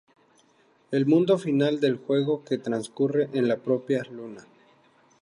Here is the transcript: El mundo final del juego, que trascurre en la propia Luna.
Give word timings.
El 0.89 1.05
mundo 1.05 1.37
final 1.37 1.79
del 1.79 1.97
juego, 1.99 2.43
que 2.43 2.57
trascurre 2.57 3.29
en 3.33 3.47
la 3.47 3.57
propia 3.57 4.01
Luna. 4.09 4.43